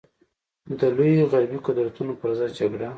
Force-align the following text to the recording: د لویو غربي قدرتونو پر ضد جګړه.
د 0.79 0.81
لویو 0.95 1.29
غربي 1.31 1.59
قدرتونو 1.67 2.13
پر 2.21 2.29
ضد 2.39 2.51
جګړه. 2.59 2.87